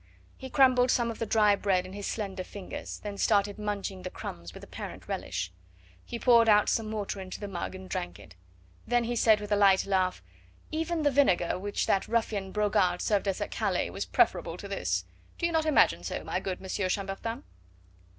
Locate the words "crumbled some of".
0.49-1.19